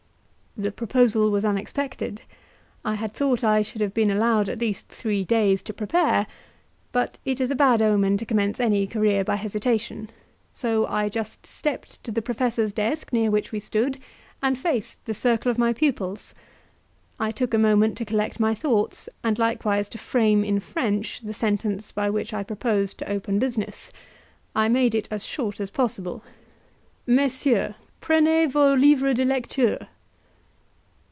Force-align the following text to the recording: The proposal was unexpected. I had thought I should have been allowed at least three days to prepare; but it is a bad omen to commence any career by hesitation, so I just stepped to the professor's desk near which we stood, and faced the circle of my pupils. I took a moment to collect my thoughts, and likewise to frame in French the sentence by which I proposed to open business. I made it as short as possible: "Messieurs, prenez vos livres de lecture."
The 0.57 0.69
proposal 0.69 1.31
was 1.31 1.45
unexpected. 1.45 2.23
I 2.83 2.95
had 2.95 3.13
thought 3.13 3.41
I 3.41 3.61
should 3.61 3.79
have 3.79 3.93
been 3.93 4.11
allowed 4.11 4.49
at 4.49 4.59
least 4.59 4.89
three 4.89 5.23
days 5.23 5.61
to 5.61 5.73
prepare; 5.73 6.27
but 6.91 7.17
it 7.23 7.39
is 7.39 7.51
a 7.51 7.55
bad 7.55 7.81
omen 7.81 8.17
to 8.17 8.25
commence 8.25 8.59
any 8.59 8.85
career 8.85 9.23
by 9.23 9.37
hesitation, 9.37 10.09
so 10.53 10.85
I 10.87 11.07
just 11.07 11.45
stepped 11.47 12.03
to 12.03 12.11
the 12.11 12.21
professor's 12.21 12.73
desk 12.73 13.13
near 13.13 13.31
which 13.31 13.53
we 13.53 13.61
stood, 13.61 13.97
and 14.43 14.57
faced 14.59 15.05
the 15.05 15.13
circle 15.13 15.49
of 15.49 15.57
my 15.57 15.71
pupils. 15.71 16.33
I 17.17 17.31
took 17.31 17.53
a 17.53 17.57
moment 17.57 17.97
to 17.99 18.05
collect 18.05 18.37
my 18.37 18.53
thoughts, 18.53 19.07
and 19.23 19.39
likewise 19.39 19.87
to 19.87 19.97
frame 19.97 20.43
in 20.43 20.59
French 20.59 21.21
the 21.21 21.33
sentence 21.33 21.93
by 21.93 22.09
which 22.09 22.33
I 22.33 22.43
proposed 22.43 22.97
to 22.99 23.09
open 23.09 23.39
business. 23.39 23.89
I 24.53 24.67
made 24.67 24.95
it 24.95 25.07
as 25.09 25.25
short 25.25 25.61
as 25.61 25.71
possible: 25.71 26.23
"Messieurs, 27.07 27.75
prenez 28.01 28.51
vos 28.51 28.77
livres 28.77 29.15
de 29.15 29.23
lecture." 29.23 29.87